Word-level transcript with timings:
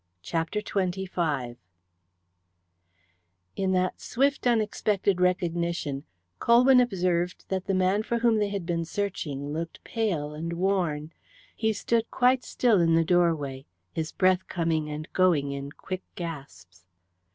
CHAPTER 0.23 0.61
XXV 0.61 1.57
In 3.55 3.71
that 3.73 4.01
swift 4.01 4.47
unexpected 4.47 5.21
recognition 5.21 6.05
Colwyn 6.39 6.79
observed 6.81 7.45
that 7.49 7.65
the 7.65 7.75
man 7.75 8.01
for 8.01 8.17
whom 8.17 8.39
they 8.39 8.49
had 8.49 8.65
been 8.65 8.83
searching 8.83 9.53
looked 9.53 9.83
pale 9.83 10.33
and 10.33 10.53
worn. 10.53 11.13
He 11.55 11.71
stood 11.71 12.09
quite 12.09 12.43
still 12.43 12.81
in 12.81 12.95
the 12.95 13.05
doorway, 13.05 13.67
his 13.93 14.11
breath 14.11 14.47
coming 14.47 14.89
and 14.89 15.07
going 15.13 15.51
in 15.51 15.71
quick 15.71 16.01
gasps. 16.15 16.83